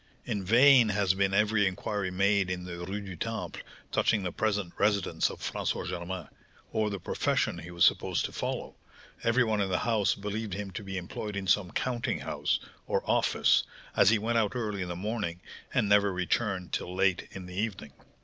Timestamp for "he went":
14.09-14.39